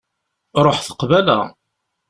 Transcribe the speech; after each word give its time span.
Ruḥet 0.63 0.89
qbala. 0.99 1.39